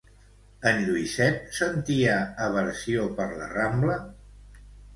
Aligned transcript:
En 0.69 0.79
Lluïset 0.85 1.37
sentia 1.59 2.17
aversió 2.47 3.07
per 3.21 3.31
la 3.37 3.53
Rambla? 3.55 4.03